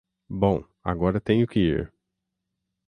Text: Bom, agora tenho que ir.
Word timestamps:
Bom, 0.31 0.65
agora 0.83 1.21
tenho 1.21 1.45
que 1.45 1.59
ir. 1.59 1.93